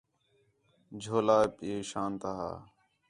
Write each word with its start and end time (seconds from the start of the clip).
جھولہ 1.01 1.37
ہپّی 1.41 1.71
شان 1.89 2.11
تا 2.21 2.29
ہا 2.39 2.51